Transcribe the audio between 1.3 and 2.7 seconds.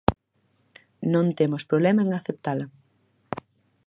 temos problema en aceptala.